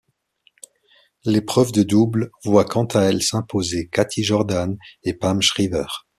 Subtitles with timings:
[1.25, 5.85] L'épreuve de double voit quant à elle s'imposer Kathy Jordan et Pam Shriver.